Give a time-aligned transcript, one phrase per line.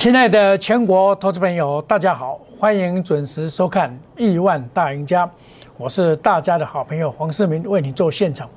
[0.00, 5.26] 亲爱的全国投资朋友，大家好，欢迎准时收看《亿万大赢家》，
[5.76, 8.48] 我是大家的好朋友黄世明，为你做现场。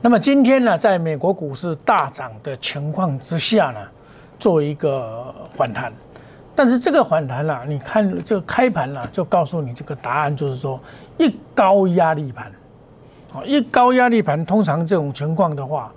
[0.00, 3.80] 那么今天呢，在美国股市大涨的情况之下呢，
[4.38, 5.92] 做一个反弹。
[6.54, 10.80] 但是这个反弹啊，你看这个开盘啊，就告诉你这个答案，就是说
[11.18, 12.46] 一高压力盘，
[13.34, 15.92] 啊，一高压力盘，通常这种情况的话，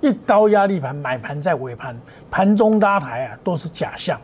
[0.00, 1.96] 一高压力盘买盘在尾盘，
[2.28, 4.20] 盘中拉抬啊，都是假象。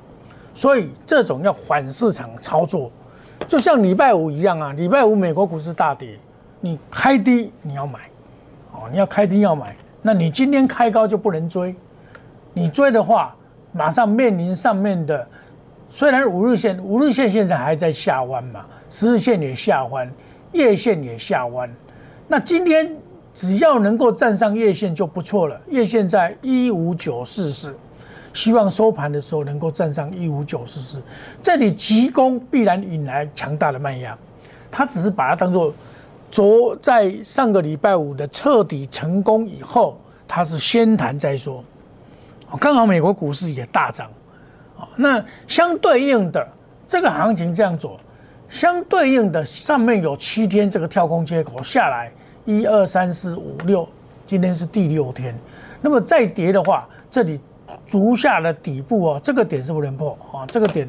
[0.59, 2.91] 所以这种要反市场操作，
[3.47, 4.73] 就像礼拜五一样啊！
[4.73, 6.19] 礼拜五美国股市大跌，
[6.61, 8.01] 你开低你要买，
[8.73, 11.77] 哦，你要开低要买，那你今天开高就不能追，
[12.53, 13.37] 你追的话，
[13.71, 15.25] 马上面临上面的，
[15.89, 20.11] 虽然五日线五日线现在还在下弯嘛，十日线也下弯，
[20.51, 21.73] 月线也下弯，
[22.27, 22.97] 那今天
[23.33, 27.73] 只要能够站上月线就不错了，月线在一五九四四。
[28.35, 31.03] 希望收盘的时候能够站上一五九四四，
[31.43, 34.17] 这里急攻必然引来强大的卖压，
[34.71, 35.75] 他只是把它当做
[36.31, 39.99] 昨在上个礼拜五的彻底成功以后，
[40.29, 41.65] 它是先谈再说，
[42.61, 44.09] 刚好美国股市也大涨，
[44.79, 46.47] 啊，那相对应的
[46.87, 47.99] 这个行情这样做，
[48.49, 52.13] 相对应的上面有七天这个跳空缺口下来，
[52.45, 53.89] 一二三四五六，
[54.27, 55.35] 今天是第六天，
[55.81, 57.41] 那么再跌的话，这里。
[57.87, 60.89] 足下的底部哦，这个点是不能破啊，这个点，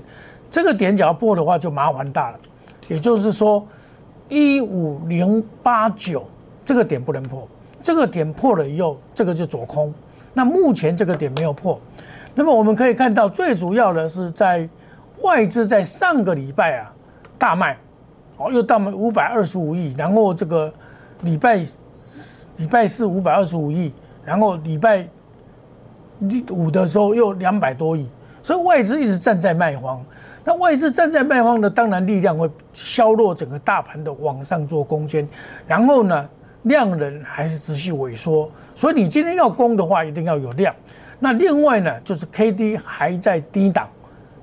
[0.49, 2.39] 这个点只要破的话就麻烦大了。
[2.87, 3.65] 也就是说，
[4.27, 6.25] 一五零八九
[6.65, 7.47] 这个点不能破，
[7.83, 9.93] 这个点破了以后，这个就走空。
[10.33, 11.79] 那目前这个点没有破，
[12.33, 14.67] 那么我们可以看到，最主要的是在
[15.21, 16.93] 外资在上个礼拜啊
[17.37, 17.77] 大卖，
[18.37, 20.73] 哦又到五百二十五亿，然后这个
[21.21, 21.57] 礼拜
[22.57, 23.93] 礼拜四五百二十五亿，
[24.23, 25.07] 然后礼拜。
[26.49, 28.07] 五的时候又两百多亿，
[28.41, 30.03] 所以外资一直站在卖方。
[30.43, 35.27] 那外资站在卖方的，当然力量会削弱整个大盘的往上做攻坚。
[35.67, 36.27] 然后呢，
[36.63, 38.49] 量能还是持续萎缩。
[38.73, 40.73] 所以你今天要攻的话，一定要有量。
[41.19, 43.87] 那另外呢，就是 K D 还在低档，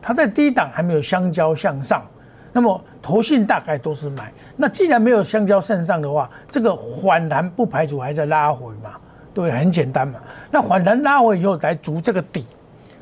[0.00, 2.06] 它在低档还没有相交向上。
[2.52, 4.32] 那么投信大概都是买。
[4.56, 8.90] 那既然没有相交向上的话，这个反弹不排除还在拉回嘛。
[9.36, 10.18] 对，很简单嘛。
[10.50, 12.42] 那反弹拉回以后来逐这个底，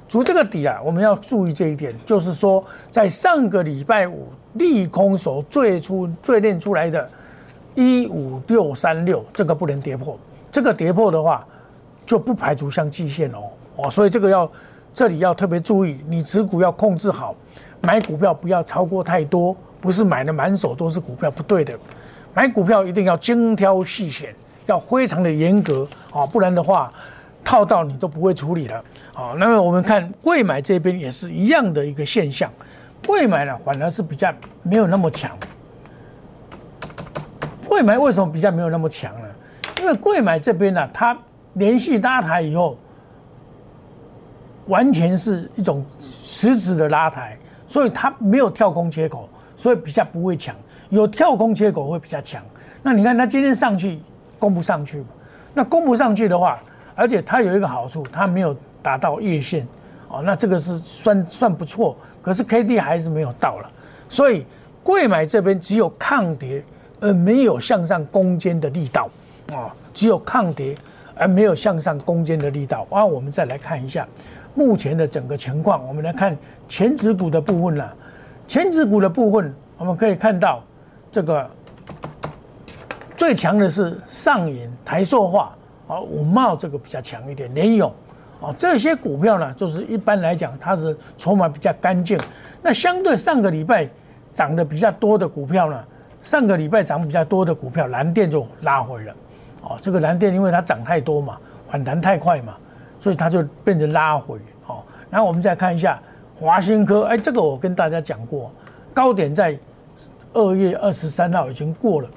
[0.09, 7.09] 逐这个底啊，我们要注意这一点，就是说，在上个礼拜五利空手最初最练出来的，
[7.77, 10.19] 一五六三六，这个不能跌破。
[10.51, 11.47] 这个跌破的话，
[12.05, 13.39] 就不排除像季线哦
[13.77, 14.51] 哦，所以这个要
[14.93, 17.33] 这里要特别注意，你持股要控制好，
[17.83, 21.79] 买股票不要超过太多，不是买的满手都是股票，不对的。
[22.35, 24.35] 买股票一定要精挑细选。
[24.67, 26.93] 要非常的严格啊，不然的话，
[27.45, 28.83] 套到你都不会处理了
[29.13, 29.35] 啊。
[29.37, 32.51] 那么我们看贵买这边也是一样的一个现象，
[33.07, 34.33] 贵买呢反而是比较
[34.63, 35.31] 没有那么强。
[37.69, 39.29] 贵买为什么比较没有那么强呢？
[39.81, 41.17] 因为贵买这边呢，它
[41.55, 42.79] 连续拉抬以后，
[44.67, 47.37] 完全是一种实质的拉抬，
[47.67, 50.55] 所以它没有跳空缺口，所以比较不会强。
[50.89, 52.43] 有跳空缺口会比较强。
[52.83, 54.01] 那你看它今天上去。
[54.45, 55.07] 攻不上去嘛？
[55.55, 56.63] 那攻不上去的话，
[56.95, 59.67] 而且它有一个好处，它没有达到月线，
[60.07, 61.97] 哦，那这个是算算不错。
[62.21, 63.71] 可是 K D 还是没有到了，
[64.07, 64.45] 所以
[64.83, 66.63] 贵买这边只有抗跌
[67.01, 69.09] 而没有向上攻坚的力道，
[69.55, 70.75] 啊，只有抗跌
[71.17, 72.87] 而没有向上攻坚的力道。
[72.91, 74.07] 啊，我们再来看一下
[74.55, 75.83] 目前的整个情况。
[75.89, 76.37] 我们来看
[76.69, 77.97] 前指股的部分了，
[78.47, 80.63] 前指股的部分我们可以看到
[81.11, 81.49] 这个。
[83.17, 85.53] 最强的是上影、台塑化，
[85.87, 87.93] 啊，五茂这个比较强一点，联勇，
[88.41, 92.19] 啊，这些股票呢，就是一般来讲它是筹码比较干净。
[92.61, 93.89] 那相对上个礼拜
[94.33, 95.85] 涨得比较多的股票呢，
[96.23, 99.15] 上个礼拜涨比较多的股票，蓝电就拉回了，
[99.63, 101.39] 哦，这个蓝电因为它涨太多嘛，
[101.71, 102.57] 反弹太快嘛，
[102.99, 104.83] 所以它就变成拉回，哦。
[105.09, 106.03] 然后我们再看一下
[106.41, 108.51] 华新科，哎，这个我跟大家讲过，
[108.93, 109.57] 高点在
[110.33, 112.09] 二月二十三号已经过了。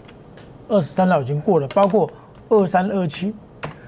[0.67, 2.09] 二十三号已经过了，包括
[2.49, 3.33] 二三二七，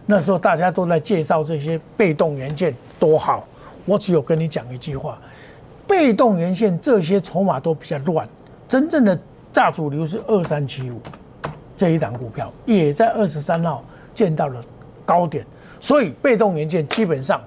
[0.05, 3.45] 那时候大家都在介绍这些被动元件多好。
[3.85, 5.17] 我只有跟你讲一句话：
[5.87, 8.27] 被动元件这些筹码都比较乱，
[8.67, 9.19] 真正的
[9.51, 11.01] 大主流是二三七五
[11.75, 13.83] 这一档股票，也在二十三号
[14.13, 14.61] 见到了
[15.05, 15.45] 高点。
[15.79, 17.41] 所以被动元件基本上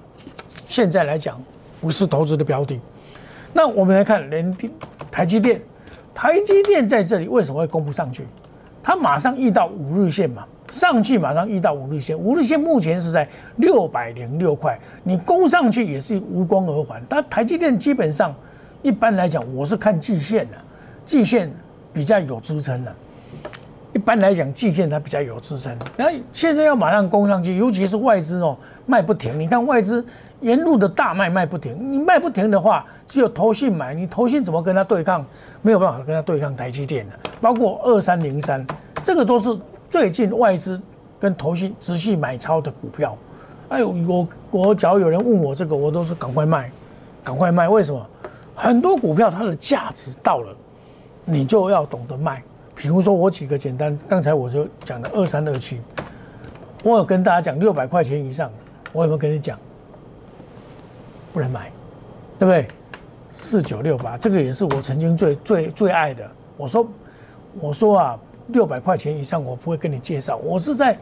[0.67, 1.41] 现在来讲
[1.79, 2.79] 不是投资的标的。
[3.53, 4.71] 那我们来看联电、
[5.11, 5.61] 台积电，
[6.13, 8.25] 台积电在这里为什么会攻不上去？
[8.83, 17.01] 它马上遇到五日线嘛，上去马上遇到五日线，五日线目前是在六百零六块，你攻上去也是无功而返。
[17.07, 18.35] 但台积电基本上
[18.81, 20.57] 一般来讲，我是看季线的，
[21.05, 21.49] 季线
[21.93, 22.93] 比较有支撑的。
[23.93, 25.71] 一般来讲，季线它比较有支撑。
[25.95, 29.39] 那现在要马上攻上去，尤其是外资哦卖不停。
[29.39, 30.03] 你看外资
[30.41, 35.23] 沿路的大卖卖不停，你卖不停的话，只有投信买，你投信怎么跟他对抗？
[35.61, 37.19] 没有办法跟他对抗台积电的。
[37.39, 38.65] 包括二三零三，
[39.03, 39.55] 这个都是
[39.87, 40.81] 最近外资
[41.19, 43.15] 跟投信持续买超的股票。
[43.69, 46.71] 哎呦，我我只要有人问我这个，我都是赶快卖，
[47.23, 47.69] 赶快卖。
[47.69, 48.03] 为什么？
[48.55, 50.51] 很多股票它的价值到了，
[51.23, 52.41] 你就要懂得卖。
[52.73, 55.79] 比如说，我举个简单，刚才我就讲的二三二七，
[56.83, 58.49] 我有跟大家讲六百块钱以上，
[58.91, 59.55] 我有没有跟你讲
[61.31, 61.71] 不能买，
[62.39, 62.67] 对不对？
[63.33, 66.23] 四九六八，这个也是我曾经最最最爱的。
[66.55, 66.87] 我说，
[67.59, 68.19] 我说啊，
[68.49, 70.37] 六百块钱以上我不会跟你介绍。
[70.37, 70.97] 我是在，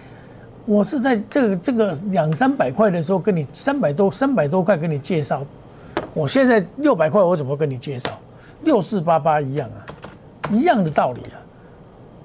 [0.66, 5.44] 我是在这个这个两三百块的时候跟你三百多三百多块跟你介绍。
[6.14, 8.10] 我现在六百块，我怎么跟你介绍？
[8.64, 9.86] 六四八八一样啊，
[10.52, 11.36] 一样的道理啊。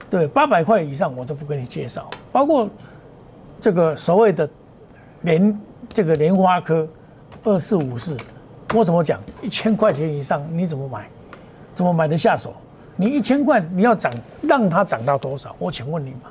[0.09, 2.69] 对，八百块以上我都不跟你介绍，包括
[3.61, 4.49] 这个所谓的
[5.23, 6.87] 莲这个莲花科
[7.43, 8.17] 二四五四，
[8.75, 9.21] 我怎么讲？
[9.41, 11.09] 一千块钱以上你怎么买？
[11.75, 12.55] 怎么买得下手？
[12.97, 15.55] 你一千块你要涨，让它涨到多少？
[15.59, 16.31] 我请问你嘛。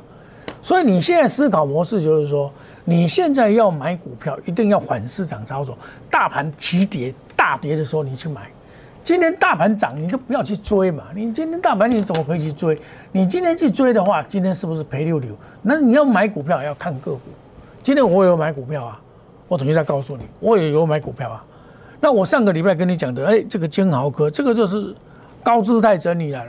[0.62, 2.52] 所以你现在思考模式就是说，
[2.84, 5.78] 你现在要买股票，一定要反市场操作，
[6.10, 8.42] 大盘急跌大跌的时候你去买。
[9.04, 11.04] 今天大盘涨，你就不要去追嘛。
[11.14, 12.76] 你今天大盘你怎么可以去追？
[13.12, 15.32] 你今天去追的话，今天是不是赔六六？
[15.62, 17.22] 那你要买股票要看个股。
[17.84, 19.00] 今天我有买股票啊，
[19.48, 21.46] 我等一下告诉你，我也有买股票啊。
[22.06, 24.96] 那我上个礼拜跟你讲的，哎，这个金豪科，这个就是
[25.42, 26.46] 高姿态整理了，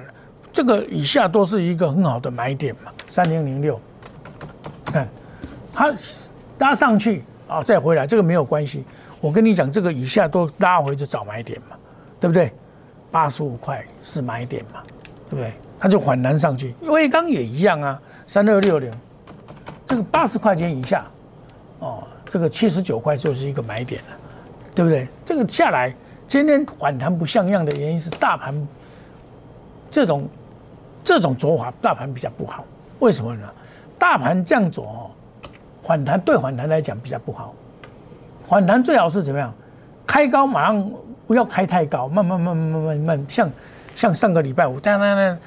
[0.53, 2.93] 这个以下都是一个很好的买点嘛。
[3.09, 3.81] 三零零六，
[4.85, 5.09] 看
[5.73, 5.91] 它
[6.59, 8.85] 拉上去啊，再回来，这个没有关系。
[9.19, 11.69] 我跟你讲，这个以下都拉回就找买点嘛。
[12.21, 12.53] 对不对？
[13.11, 14.83] 八十五块是买点嘛？
[15.31, 15.55] 对不对？
[15.81, 16.75] 它就反弹上去。
[16.83, 18.93] 威刚也一样啊，三二六零，
[19.87, 21.07] 这个八十块钱以下，
[21.79, 24.17] 哦，这个七十九块就是一个买点了，
[24.77, 25.09] 对不对？
[25.25, 25.93] 这个下来
[26.29, 28.55] 今天反弹不像样的原因是大盘
[29.91, 30.29] 这种
[31.03, 32.65] 这种走法，大盘比较不好。
[33.01, 33.49] 为什么呢？
[33.99, 35.11] 大盘这样走哦，
[35.83, 37.53] 反弹对反弹来讲比较不好。
[38.45, 39.53] 反弹最好是怎么样？
[40.07, 40.89] 开高马上。
[41.27, 43.51] 不要开太高，慢慢慢慢慢慢慢，像
[43.97, 45.39] 像上个礼拜五，当当当，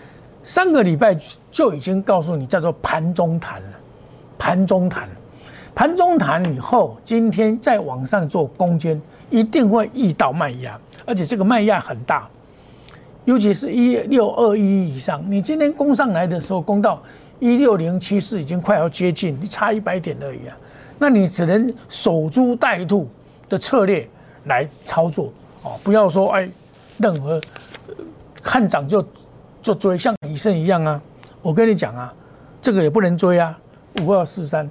[0.44, 1.18] 上个礼拜
[1.50, 3.70] 就已经告诉你叫做盘中弹了，
[4.38, 5.08] 盘中弹，
[5.74, 12.28] 盘中弹以后，今天再往上做攻坚，一定会遇到卖压，而且这个卖压很大，
[13.26, 17.02] 尤其是一六二一以上，你今天攻上来的时候，攻到
[17.40, 20.58] 一六零七四，已经快要接近，你差一百点而已啊，
[20.98, 23.08] 那你只能守株待兔
[23.48, 24.08] 的策略
[24.46, 25.32] 来操作。
[25.62, 26.50] 哦，不要说哎，
[26.98, 27.40] 任何
[28.42, 29.06] 看涨就
[29.62, 31.02] 就追，像以盛一样啊！
[31.42, 32.14] 我跟你讲啊，
[32.62, 33.58] 这个也不能追啊，
[34.02, 34.70] 五二四三，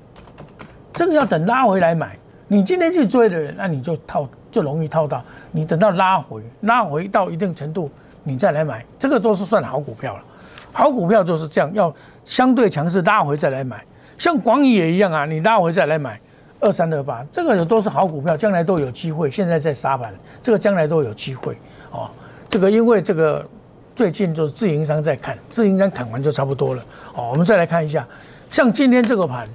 [0.94, 2.19] 这个要等拉回来买。
[2.49, 4.26] 你今天去追的人，那你就套
[4.58, 5.22] 就容易套到。
[5.52, 7.88] 你等到拉回，拉回到一定程度，
[8.25, 10.25] 你再来买，这个都是算好股票了。
[10.72, 11.94] 好股票就是这样，要
[12.25, 13.85] 相对强势拉回再来买。
[14.18, 16.21] 像广宇也一样啊，你拉回再来买。
[16.61, 19.30] 二三二八，这个都是好股票，将来都有机会。
[19.30, 21.56] 现在在杀盘，这个将来都有机会
[21.92, 22.11] 哦。
[22.49, 23.47] 这个因为这个
[23.94, 26.83] 最近就是自营商在看，自营商砍完就差不多了
[27.14, 27.28] 哦。
[27.30, 28.04] 我们再来看一下，
[28.50, 29.49] 像今天这个盘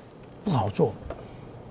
[0.46, 0.94] 不好做，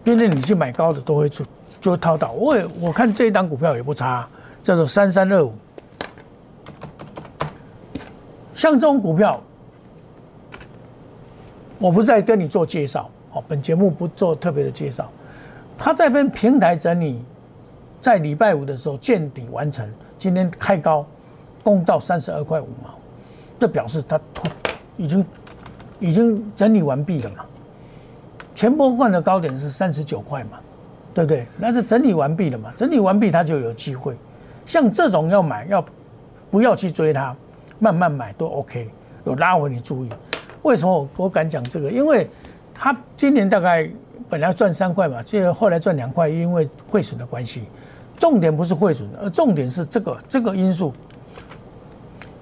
[0.04, 1.46] 今天你去买高的都会做，
[1.82, 2.30] 就套到。
[2.32, 4.26] 我也我看这一档股票也不差，
[4.62, 5.52] 叫做三三二五。
[8.54, 9.42] 像这种股票，
[11.78, 15.10] 我不是在跟你做介绍哦，本节目不做特别的介绍。
[15.76, 17.24] 它在跟平台整理，
[18.00, 19.84] 在礼拜五的时候见底完成，
[20.16, 21.04] 今天开高，
[21.64, 22.90] 攻到三十二块五毛，
[23.58, 24.20] 这表示它
[24.96, 25.26] 已经
[25.98, 27.44] 已经整理完毕了嘛？
[28.54, 30.60] 前波段的高点是三十九块嘛，
[31.14, 31.46] 对不对？
[31.58, 32.72] 那是整理完毕了嘛？
[32.76, 34.16] 整理完毕它就有机会。
[34.64, 35.84] 像这种要买要
[36.50, 37.34] 不要去追它，
[37.78, 38.90] 慢慢买都 OK。
[39.24, 40.08] 有拉回你注意，
[40.62, 41.90] 为什么我敢讲这个？
[41.90, 42.28] 因为
[42.74, 43.90] 它今年大概。
[44.30, 47.64] 本来赚三块嘛，这后来赚两块，因为汇损的关系。
[48.18, 50.90] 重点不是汇损，而重点是这个这个因素。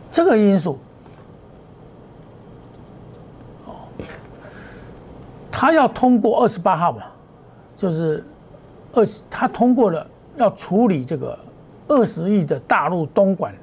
[0.08, 0.78] 这个因素，
[5.50, 7.02] 他要通过二十八号嘛，
[7.76, 8.22] 就是
[8.92, 10.06] 二十，他通过了
[10.36, 11.38] 要处理这个
[11.88, 13.54] 二十亿的大陆东莞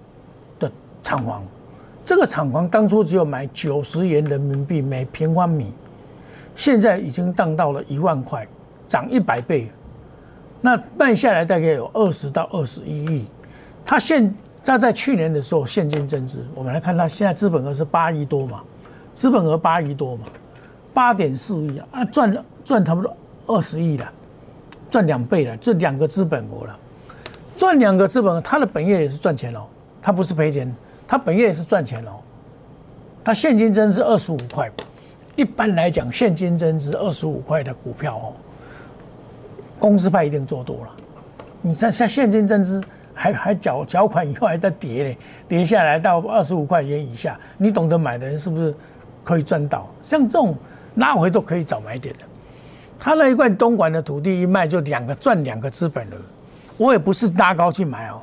[0.59, 0.71] 的
[1.03, 1.43] 厂房。
[2.05, 5.73] 这个厂房当初只有买九十元人民币每平方米。
[6.55, 8.47] 现在已经荡到了一万块，
[8.87, 9.69] 涨一百倍，
[10.59, 13.27] 那卖下来大概有二十到二十一亿。
[13.85, 18.63] 他现在在去年的时候现金增值，我们来看他现在资本额是八亿多嘛，
[19.13, 20.23] 资本额八亿多嘛，
[20.95, 23.15] 八点四亿啊，赚了赚差不多
[23.45, 24.11] 二十亿了，
[24.97, 26.75] 赚两倍了，这两个资本额了，
[27.55, 29.67] 赚两个资本，它的本业也是赚钱哦，
[30.01, 30.75] 它不是赔钱，
[31.07, 32.13] 它本业也是赚钱哦。
[33.23, 34.71] 它现金增值二十五块，
[35.35, 38.33] 一般来讲，现金增值二十五块的股票哦，
[39.77, 40.89] 公司派一定做多了。
[41.61, 42.81] 你看，像现金增值
[43.13, 48.73] 还还缴缴款以后还在跌嘞，跌下来到二十五块钱以下，你懂得买的人是不是
[49.23, 49.87] 可以赚到？
[50.01, 50.55] 像这种
[50.95, 52.21] 拉回都可以找买点的。
[52.99, 56.15] 他那一块东莞的土地一卖就两个赚两个资本了，
[56.77, 58.21] 我也不是拉高去买哦，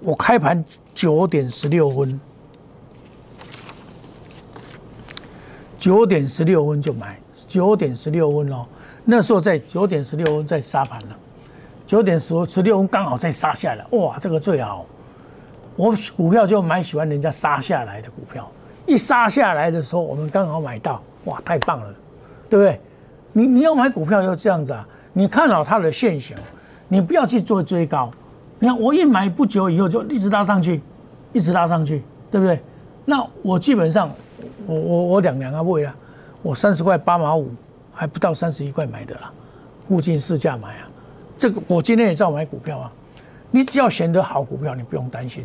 [0.00, 0.64] 我开盘
[0.94, 2.20] 九点十六分。
[5.78, 8.64] 九点十六分就买，九点十六分哦，
[9.04, 11.16] 那时候在九点十六分在杀盘了，
[11.84, 14.86] 九点十十六分刚好在杀下来，哇，这个最好，
[15.74, 18.48] 我股票就蛮喜欢人家杀下来的股票，
[18.86, 21.94] 一杀下来的时候我们刚好买到，哇，太棒了，
[22.48, 22.80] 对不对？
[23.32, 26.36] 你你要买股票要这样子啊，你看好它的现形，
[26.88, 28.10] 你不要去做追高，
[28.58, 30.80] 你看我一买不久以后就一直拉上去，
[31.32, 32.60] 一直拉上去，对不对？
[33.04, 34.10] 那我基本上。
[34.64, 35.94] 我我我两两个位啊，
[36.40, 37.50] 我三十块八毛五，
[37.92, 39.32] 还不到三十一块买的啦，
[39.88, 40.88] 附近市价买啊。
[41.36, 42.92] 这个我今天也照买股票啊。
[43.50, 45.44] 你只要选择好股票，你不用担心。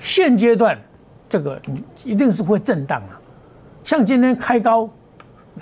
[0.00, 0.76] 现阶段
[1.28, 3.20] 这个你一定是会震荡啊。
[3.84, 4.90] 像今天开高，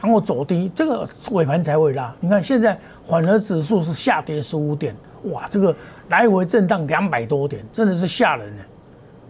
[0.00, 2.14] 然后走低，这个尾盘才会拉。
[2.20, 4.94] 你看现在缓和指数是下跌十五点，
[5.24, 5.74] 哇，这个
[6.08, 8.62] 来回震荡两百多点，真的是吓人呢。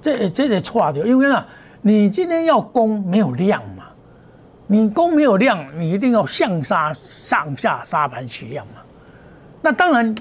[0.03, 1.45] 这这得错掉，因为呢。
[1.83, 3.85] 你今天要攻没有量嘛？
[4.67, 8.83] 你攻没有量，你一定要向杀上下杀盘取量嘛。
[9.63, 10.15] 那当然，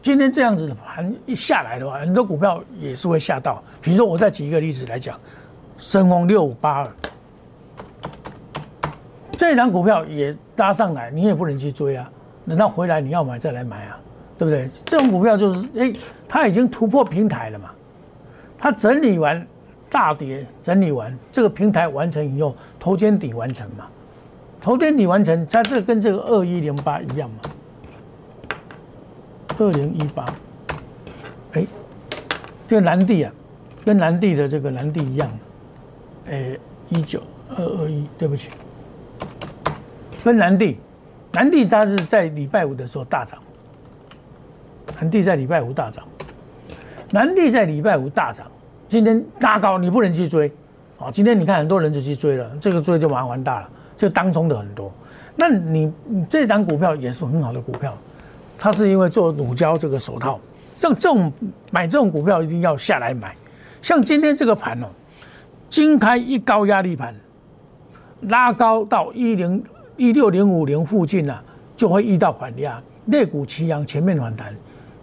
[0.00, 3.60] 今天这样子的盘一下来的话，很多股票也是会吓到。
[3.80, 5.18] 比如说，我再举一个例子来讲，
[5.78, 6.88] 深丰六五八二
[9.40, 12.12] 这一档股票也搭上来，你也不能去追啊。
[12.46, 13.98] 等到回来你要买再来买啊，
[14.36, 14.68] 对不对？
[14.84, 15.90] 这种股票就是，哎，
[16.28, 17.70] 它已经突破平台了嘛，
[18.58, 19.46] 它整理完。
[19.88, 23.86] 大跌整理完，这个平台完成以后，头肩底完成嘛？
[24.60, 28.56] 头肩底完成，它这跟这个二一零八一样嘛？
[29.58, 30.24] 二零一八，
[31.54, 31.66] 哎，
[32.68, 33.32] 这个蓝地啊，
[33.84, 35.28] 跟蓝地的这个蓝地一样，
[36.28, 36.56] 哎，
[36.90, 37.22] 一九
[37.56, 38.50] 二二一，对不起，
[40.22, 40.78] 跟南地，
[41.32, 43.38] 南地它是在礼拜五的时候大涨，
[44.98, 46.04] 蓝地在礼拜五大涨，
[47.10, 48.46] 南地在礼拜五大涨。
[48.86, 50.50] 今天拉高，你不能去追，
[50.98, 54.92] 哦，今天你看很多人就去追了，这个追就麻烦大了，这当中的很多。
[55.36, 57.96] 那你你这档股票也是很好的股票，
[58.58, 60.40] 它是因为做乳胶这个手套，
[60.76, 61.32] 像这种
[61.70, 63.34] 买这种股票一定要下来买。
[63.80, 64.88] 像今天这个盘哦，
[65.70, 67.14] 金开一高压力盘，
[68.22, 69.62] 拉高到一零
[70.00, 71.44] 一六零五零附近了，
[71.76, 74.56] 就会遇到反压，肋骨齐扬，前面反弹，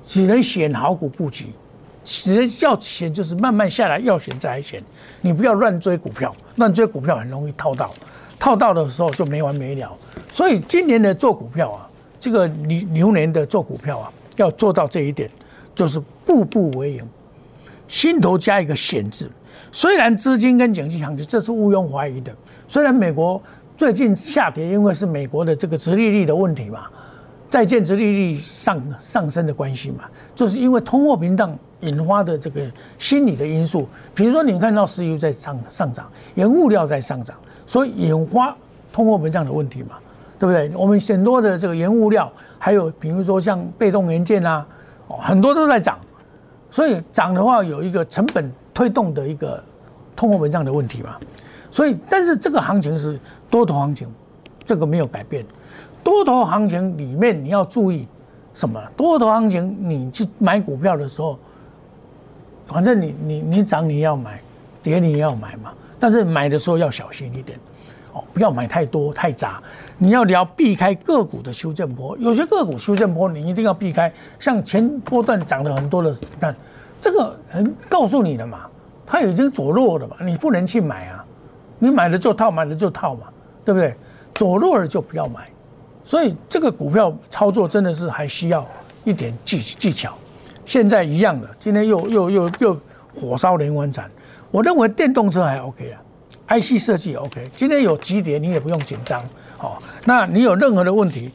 [0.04, 1.46] 只能选好股布局。
[2.04, 4.82] 只能要选就是慢慢下来，要选再来选，
[5.22, 7.94] 你不要乱追股票，乱追股票很容易套到，
[8.39, 9.96] 套到的时候就没完没了。
[10.32, 11.88] 所以今年的做股票啊，
[12.20, 15.30] 这个牛牛年的做股票啊，要做到这一点，
[15.75, 17.08] 就是步步为营，
[17.88, 19.30] 心头加一个险字。
[19.72, 22.34] 虽然资金跟经济行情这是毋庸怀疑的，
[22.68, 23.39] 虽然美国
[23.77, 26.88] 最近下跌，因为是美国的这个殖利率的问题嘛，
[27.50, 30.05] 在建殖利率上上升的关系嘛，
[30.36, 31.57] 就是因为通货膨胀。
[31.81, 32.60] 引发的这个
[32.98, 38.57] 心理的因素，比如说你看到石油在上上涨，原物料在上涨，所以引发
[38.91, 39.89] 通货膨胀的问题嘛，
[40.39, 40.72] 对不对？
[40.75, 44.67] 我们很多的这个原物料，还有比如说像被动元件啊，
[45.19, 46.00] 很多都在涨，
[46.72, 49.63] 所以涨的话有一个成本推动的一个
[50.15, 51.15] 通货膨胀的问题嘛，
[51.77, 53.19] 所以但是这个行情是
[53.51, 54.12] 多头行情，
[54.65, 55.46] 这个没有改变，
[56.03, 58.07] 多头行情里面你要注意
[58.51, 58.81] 什么？
[58.98, 61.38] 多头行情你去买股票的时候。
[62.65, 64.41] 反正你你你涨你要买，
[64.81, 65.72] 跌你也要买嘛。
[66.00, 67.60] 但是买的时候要小心一点，
[68.12, 69.62] 哦，不要买太多太杂。
[70.00, 74.12] 你要聊避开个股的修正波，有些个股修正波你一定要避开。
[74.39, 76.55] 像前波段涨了很多的，看
[77.00, 78.62] 这个人告诉你的嘛，
[79.05, 81.24] 它已经走弱了嘛，你不能去买啊。
[81.79, 83.27] 你买了就套，买了就套嘛，
[83.63, 83.93] 对不对？
[84.34, 85.50] 走路了就不要买。
[86.03, 88.65] 所以这个股票操作真的是还需要
[89.03, 90.17] 一点技技巧。
[90.63, 92.79] 现在一样的，今天又又又又
[93.15, 94.10] 火烧连环船。
[94.51, 96.00] 我认为电动车还 OK 啊
[96.60, 99.22] ，IC 设计 OK，今天有几点你也不用紧张
[99.60, 99.77] 哦。
[100.05, 101.31] 那你有任何的问题，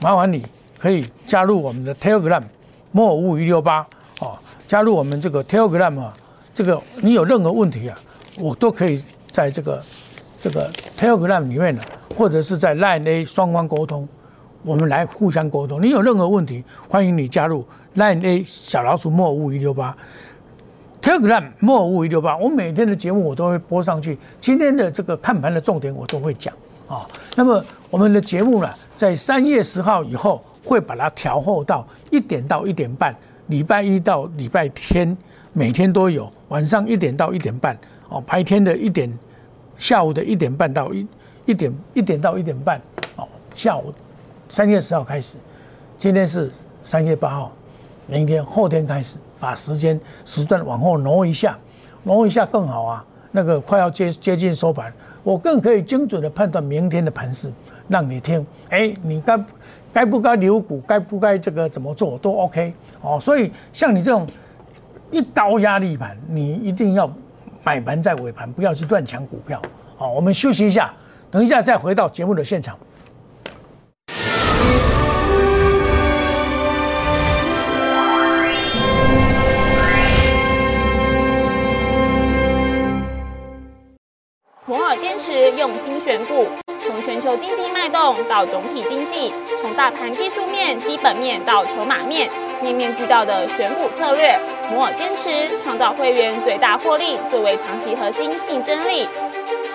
[0.00, 0.44] 麻烦你
[0.78, 2.42] 可以加入我们的 Telegram
[2.90, 3.86] 莫五五一六八
[4.20, 6.12] 哦，加入我们这个 Telegram 啊，
[6.52, 7.98] 这个你有任何问题啊，
[8.38, 9.02] 我都可以
[9.38, 9.80] 在这个
[10.40, 10.68] 这个
[10.98, 11.80] Telegram 里面呢，
[12.16, 14.08] 或者是在 Line A 双方沟通，
[14.64, 15.80] 我们来互相沟通。
[15.80, 17.64] 你有任何问题，欢迎你加入
[17.94, 19.96] Line A 小老鼠莫五五一六八。
[21.00, 24.18] Telegram 莫五五一六八，我每天的节目我都会播上去。
[24.40, 26.52] 今天的这个看盘的重点我都会讲
[26.88, 27.06] 啊。
[27.36, 33.14] 那么我们的节目呢，在三月十号以后会把它调后到一点到一点半，
[33.46, 35.16] 礼拜一到礼拜天
[35.52, 37.78] 每天都有，晚上一点到一点半
[38.08, 39.08] 哦，白天的一点，
[39.78, 41.06] 下午的一点半到一
[41.46, 42.78] 一点一点到一点半
[43.16, 43.94] 哦，下午
[44.50, 45.38] 三月十号开始，
[45.96, 46.50] 今天是
[46.82, 47.52] 三月八号，
[48.06, 49.16] 明天后天开始。
[49.40, 51.56] 把时间时段往后挪一下，
[52.02, 53.04] 挪一下更好啊！
[53.30, 54.92] 那个快要接接近收盘，
[55.22, 57.48] 我更可以精准的判断明天的盘势，
[57.86, 58.44] 让你听。
[58.70, 59.44] 哎，你该
[59.92, 63.16] 该不该留股，该不该这个怎么做都 OK 哦。
[63.20, 64.26] 所以像你这种
[65.12, 67.08] 一刀压力盘，你一定要
[67.68, 69.60] 买盘在尾盘，不要去乱抢股票。
[69.98, 70.90] 好，我们休息一下，
[71.30, 72.78] 等一下再回到节目的现场。
[85.56, 86.46] 用心选股，
[86.86, 92.30] 从全球经济脉动到总体经济，从大盘技术面、基本面到筹码面，
[92.62, 94.38] 面面俱到的选股策略，
[94.70, 99.08] 摩尔坚持创造会员最大获利作为长期核心竞争力。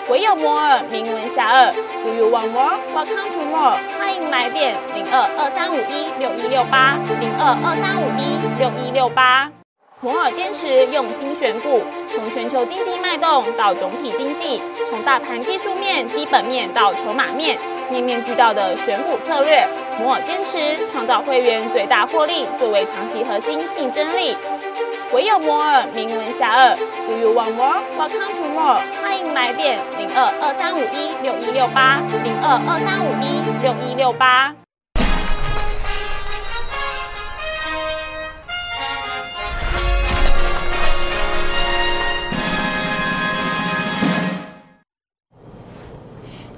[0.08, 1.74] 唯有摩尔名闻遐迩
[2.04, 2.78] ，Do you want more?
[2.94, 3.78] Welcome to more。
[3.98, 9.50] 欢迎来电零二二三五一六一六八零二二三五一六一六八。
[10.00, 11.82] 摩尔坚持用心选股，
[12.14, 17.58] 从全球经济脉动到总体经济，从大盘技术面、基本面到筹码面，
[17.90, 19.66] 面面俱到的选股策略。
[19.98, 24.36] 摩尔坚持创造会员最大获利作为长期核心竞争力。
[25.14, 27.84] 唯有摩尔名闻遐迩，Do you want more?
[27.96, 28.82] Welcome to more。
[29.00, 34.56] 欢迎来电零二二三五一六一六八零二二三五一六一六八。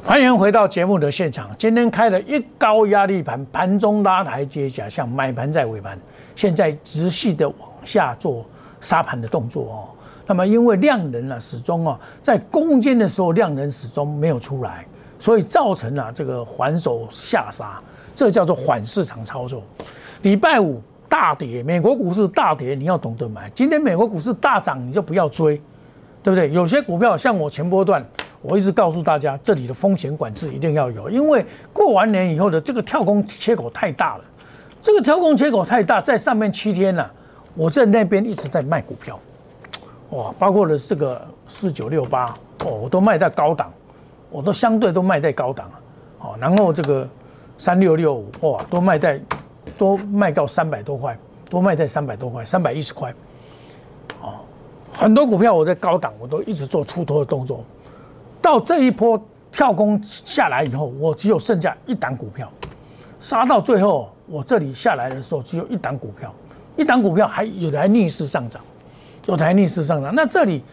[0.02, 1.50] 欢迎回到节目的现场。
[1.58, 6.00] 今天开了一高压力盘，盘中拉抬接下，像买盘在尾盘，
[6.38, 8.44] 现在直系的往下做
[8.82, 9.78] 杀盘的动作哦。
[10.26, 14.86] 那么因为量能啊始终啊在攻坚的时候量能始终没有出来，
[15.20, 17.80] 所以造成了这个还手下杀，
[18.16, 19.62] 这叫做缓市场操作。
[20.24, 23.50] 礼拜五大跌，美国股市大跌，你要懂得买。
[23.54, 25.62] 今天美国股市大涨，你就不要追，
[26.24, 26.52] 对不对？
[26.52, 28.04] 有些股票像我前波段。
[28.42, 31.44] 我一直告诉大家，这里的风险管制一定要有，因为
[31.74, 34.24] 过完年以后的这个跳空切口太大了，
[34.84, 37.10] 这个跳空切口太大，在上面七天呢，
[37.56, 39.18] 我在那边一直在卖股票，
[40.10, 43.72] 哇，包括了这个四九六八哦，我都卖在高档，
[44.30, 45.72] 我都相对都卖在高档，
[46.20, 47.08] 哦，然后这个
[47.58, 49.22] 三六六五哇，都卖在
[49.78, 51.18] 都卖到三百多块，
[51.50, 53.14] 都卖在三百多块，三百一十块，
[54.22, 54.36] 哦，
[54.92, 57.64] 很多股票我在高档，我都一直做出头的动作。
[58.42, 62.52] 到这一波跳空下来以后，我只有剩下一档股票，
[63.18, 66.34] 杀到最后，我这里下来的时候只有一档股票，
[66.76, 68.62] 一档股票还有的还逆势上涨，
[69.28, 70.14] 有的还逆势上涨。
[70.14, 70.64] 那这里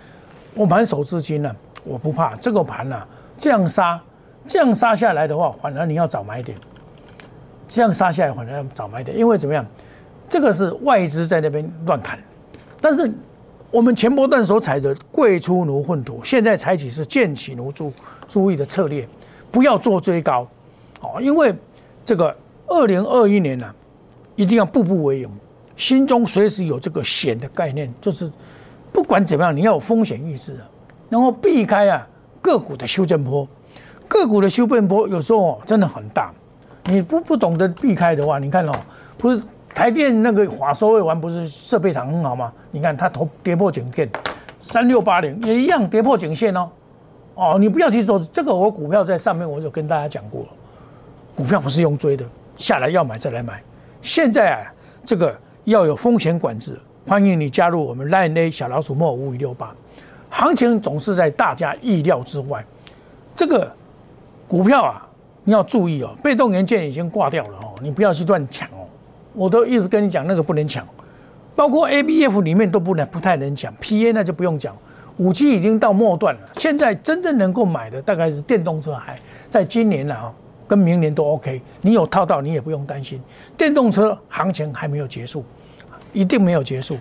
[0.55, 3.07] 我盘手资金呢，我不怕这个盘呢，
[3.39, 4.01] 这样杀，
[4.47, 6.57] 这样杀下来的话，反而你要找买点，
[7.69, 9.65] 这样杀下来反而要找买点，因为怎么样，
[10.29, 12.19] 这个是外资在那边乱砍，
[12.81, 13.11] 但是。
[13.73, 17.91] 我们前波段所采的贵出奴混土，现在采取是贱起奴注
[18.29, 19.09] 注意的策略，
[19.51, 20.47] 不要做追高，
[21.01, 21.55] 哦，因为
[22.05, 22.37] 这个
[22.67, 23.75] 二零二一年呢，
[24.37, 25.31] 一定要步步为营，
[25.83, 28.31] 心中随时有这个险的概念，就是
[28.93, 30.57] 不管怎么样，你要有风险意识，
[31.09, 32.07] 然后避开啊
[32.41, 33.49] 个股的修正波，
[34.07, 36.33] 个股的修正波有时候真的很大，
[36.85, 38.73] 你不不懂得避开的话，你看哦，
[39.19, 39.43] 不是。
[39.75, 42.53] 台电那个华收未完不是设备厂很好吗？
[42.73, 44.07] 你看它头跌破颈线，
[44.61, 46.69] 三六八零也一样跌破颈线哦。
[47.35, 50.47] 哦，你不要去做这个，我股票在上面我就跟大家讲过，
[51.35, 52.25] 股票不是用追的，
[52.59, 53.63] 下来要买再来买。
[54.03, 54.61] 现在啊，
[55.07, 59.73] 这个要有风险管制，欢迎你加入我们 Line A 小老鼠莫五五六八，
[60.29, 62.65] 行情总是在大家意料之外。
[63.37, 63.71] 这个
[64.49, 65.09] 股票啊，
[65.45, 68.83] 你要注意哦，被动元件已经挂掉了哦，你不要去乱抢哦。
[69.35, 70.87] 我都一直跟你讲，那个不能抢，
[71.55, 74.77] 包括 A、B、F 里面都不能不太能抢，P、A 那就不用讲。
[75.19, 79.15] 五 G 已经到末段了，现在真正能够买的大概是电动车，还
[79.49, 80.33] 在今年啊，
[80.73, 81.61] 跟明年都 OK。
[81.83, 83.21] 你有套到，你也不用担心。
[83.59, 85.45] 电动车行情还没有结束，
[86.15, 86.97] 一定没有结束。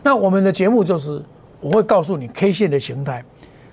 [0.00, 1.20] 那我们的节目就是，
[1.58, 3.24] 我会告诉你 K 线的形态，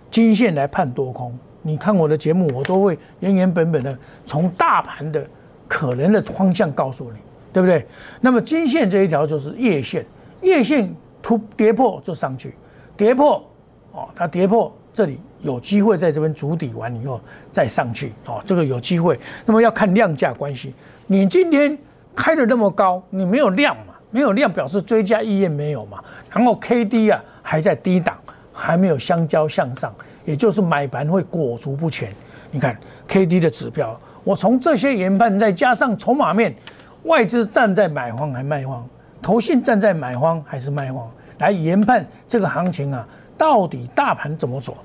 [0.10, 1.38] 金线来判多空。
[1.62, 5.24] 你看我的节目，我都会原原本本的从大盘的
[5.68, 7.20] 可能的方向告诉你，
[7.54, 7.86] 对不对？
[8.22, 10.04] 那么金线这一条就是月线，
[10.42, 12.56] 月线突跌破就上去，
[12.98, 13.48] 跌破。
[13.92, 19.20] 哦，它跌破这里有机会在这边筑底完以后再上去哦，这个有机会。
[19.46, 20.74] 那么要看量价关系，
[21.06, 21.78] 你今天
[22.16, 23.94] 开的那么高，你没有量嘛？
[24.10, 26.04] 没有量表示追加意愿没有嘛？
[26.32, 28.18] 然后 K D 啊还在低档，
[28.52, 32.12] 还没有相交向上，也就是买盘会裹足不前。
[32.52, 32.78] 你看
[33.08, 36.56] K D 的指标，我从这些研判再加上筹码面，
[37.04, 38.88] 外资站在买方还卖方，
[39.22, 43.06] 投信站在买方还是卖方，来研判这个行情啊。
[43.36, 44.78] 到底大盘怎么走？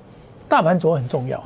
[0.49, 1.41] 大盘走很重要，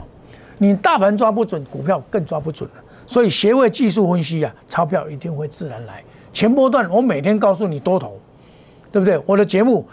[0.57, 2.81] 你大盘抓不准，股票更抓不准了。
[3.05, 6.01] 所以协会技术分析啊，钞票一定会自然来。
[6.31, 8.17] 前波段我每天告诉你多头，
[8.91, 9.21] 对不对？
[9.25, 9.85] 我的节目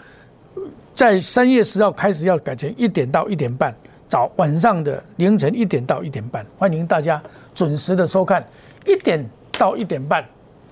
[0.95, 3.75] 在三月十号开始要改成一点到一点半，
[4.07, 7.21] 早晚上的凌晨一点到一点半，欢迎大家
[7.53, 8.43] 准时的收看。
[8.87, 9.23] 一点
[9.59, 10.25] 到一点半，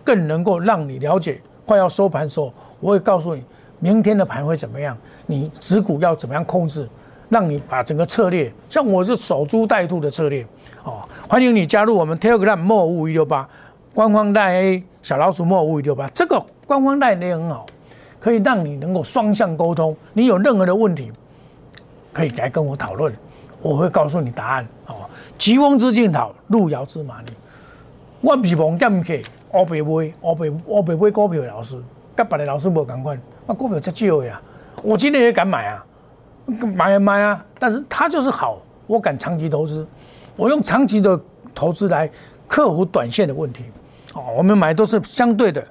[0.04, 3.44] 更能够让你了解快要收盘的时候，我会告诉你
[3.80, 4.98] 明天的盘会怎么样。
[5.28, 6.90] 你持股要怎么样控制，
[7.30, 10.44] 让你把整个策略，像我是守株待兔的策略，
[10.84, 13.48] 哦，欢迎你加入我们 Telegram 莫五一六八
[13.94, 17.68] 官方带 A 小老鼠莫五一六八，这个官方带也很好，
[18.20, 21.12] 可以让你能够双向沟通，你有任何的问题，
[22.12, 23.14] 可以来跟我讨论，
[23.62, 24.96] 我会告诉你答案，哦，
[25.38, 27.28] 疾风知劲草，路遥知马力，
[28.22, 29.14] 我不是王建克，
[29.52, 31.78] 我白买，我白我白买股票的老师，
[32.16, 34.42] 跟别的老师无同款，我股票真少呀。
[34.82, 35.86] 我今天也敢买啊，
[36.50, 37.46] 买啊买啊！
[37.58, 38.58] 但是它就是好，
[38.88, 39.86] 我敢长期投资，
[40.36, 41.20] 我用长期的
[41.54, 42.10] 投资来
[42.48, 43.64] 克服短线的问题。
[44.14, 45.64] 哦，我们买都是相对的，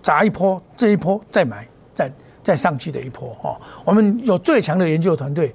[0.00, 3.36] 砸一波，这一波再买，再再上去的一波。
[3.42, 5.54] 哦，我们有最强的研究团队，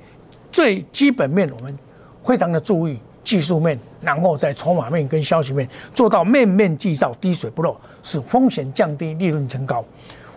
[0.52, 1.78] 最基本面我们
[2.24, 9.84] 非常的注意技术面，然后在筹码面跟消息面做到面面俱到，滴水不漏，使风险降低，利润增高。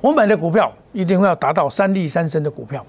[0.01, 2.85] 我买的股票一定要达到三利三升的股票。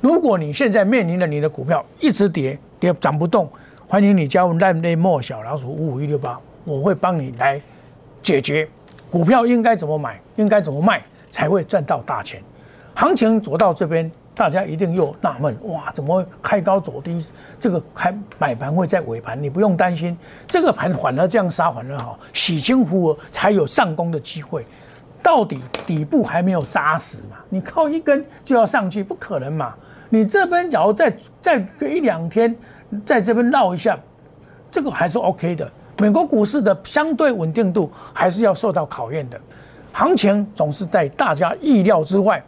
[0.00, 3.50] 如果你现在面临着你的股票一直跌跌涨不动，
[3.86, 7.60] 欢迎你加入烂内莫小老鼠五五一六八，我会帮你来
[8.22, 8.68] 解决
[9.10, 12.40] 股票应该怎么买，应该怎么卖才会赚到大钱。
[12.94, 17.20] 行情走到这边，大家一定又纳闷：哇，怎么开高走低？
[17.58, 24.64] 这个开买盘会在尾盘，你不用担心，这个盘反而这样杀，反而好，洗清浮额才有上攻的机会。
[25.20, 27.38] 到底底部还没有扎实嘛？
[27.48, 29.74] 你靠一根就要上去，不可能嘛？
[30.10, 32.54] 你这边假如再再隔一两天，
[33.04, 33.98] 在这边绕一下，
[34.70, 35.70] 这个还是 OK 的。
[35.98, 39.40] 美国股市的相对稳定度还是要受到考验的，
[39.92, 42.42] 行情总是在大家意料之外。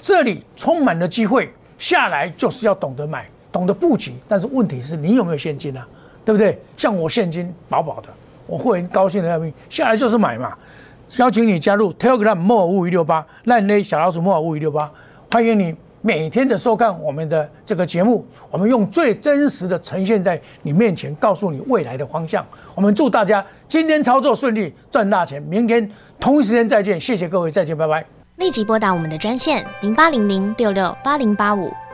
[0.00, 4.14] 这里充满了机会，下来就是要懂得买，懂得布局。
[4.26, 5.86] 但是问题是你有没有现金啊？
[6.24, 6.58] 对不对？
[6.76, 8.08] 像我现金饱饱的，
[8.46, 10.56] 我会员高兴的要命，下来就是买嘛。
[11.18, 14.90] 邀请你加入 Telegram 莫尔五一六八烂内小老鼠莫尔五一六八，
[15.30, 22.44] 欢迎你每天的收看我们的这个节目，我们用最真实的呈现在你面前，告诉你未来的方向。
[22.74, 25.42] 我们祝大家今天操作顺利，赚大钱。
[25.42, 28.04] 明天同一时间再见，谢谢各位，再见，拜拜。
[28.36, 31.70] 立即拨打我们的专线零八零零六六八零八五。